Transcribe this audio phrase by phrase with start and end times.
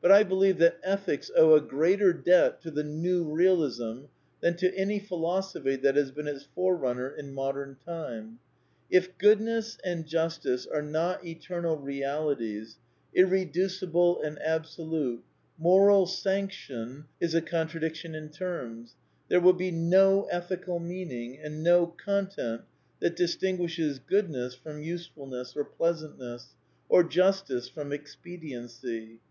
[0.00, 4.08] But I be lieve that Ethics owe a greater debt to the New Bealism
[4.40, 8.38] than to any philosophy that has been its forerunner in modem time.
[8.88, 12.78] If" Goodness" and *' Justice" are not eternal realities,
[13.14, 15.22] irreducible and absolute, ^^
[15.58, 18.94] moral sanc tion" is a contradiction in terms;
[19.28, 22.62] there will be no ethical meaning and no content
[23.00, 26.54] that distinguishes ^^ goodness" from" usefulness" or" pleasantness,"
[26.88, 29.20] or" justice" from" expediency."